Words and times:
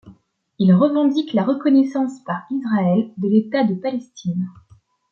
Ils 0.57 0.73
revendiquent 0.73 1.33
la 1.35 1.43
reconnaissance 1.43 2.23
par 2.23 2.41
Israël 2.49 3.13
de 3.17 3.27
l'État 3.27 3.63
de 3.65 3.75
Palestine. 3.75 4.49